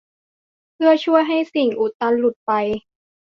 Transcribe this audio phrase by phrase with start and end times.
[0.73, 2.51] เพื่อช่วยให้สิ่งอุดตันหลุดไป